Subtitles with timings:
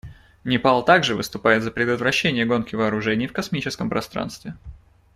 [0.45, 4.55] Непал также выступает за предотвращение гонки вооружений в космическом пространстве.